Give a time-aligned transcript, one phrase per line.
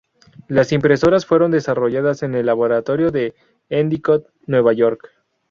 [0.47, 3.35] La impresoras fueron desarrolladas en el laboratorio de
[3.69, 5.11] Endicott, Nueva York.